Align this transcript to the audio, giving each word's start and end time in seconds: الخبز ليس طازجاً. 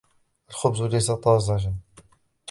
الخبز 0.49 0.81
ليس 0.81 1.11
طازجاً. 1.11 1.73